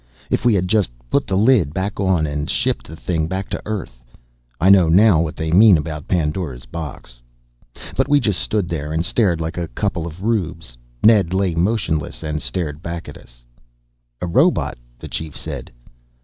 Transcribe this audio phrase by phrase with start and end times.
[0.31, 3.61] If we had just put the lid back on and shipped the thing back to
[3.67, 4.01] earth!
[4.59, 7.21] I know now what they mean about Pandora's Box.
[7.95, 10.75] But we just stood there and stared like a couple of rubes.
[11.03, 13.45] Ned lay motionless and stared back at us.
[14.19, 15.69] "A robot!" the Chief said.